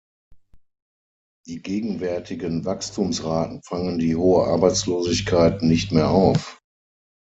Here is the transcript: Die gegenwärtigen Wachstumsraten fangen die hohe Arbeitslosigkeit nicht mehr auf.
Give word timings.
Die 1.45 1.61
gegenwärtigen 1.61 2.65
Wachstumsraten 2.65 3.61
fangen 3.61 3.99
die 3.99 4.15
hohe 4.15 4.45
Arbeitslosigkeit 4.47 5.61
nicht 5.61 5.91
mehr 5.91 6.09
auf. 6.09 6.59